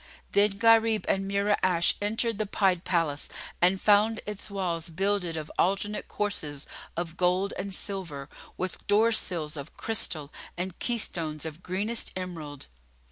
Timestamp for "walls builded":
4.49-5.37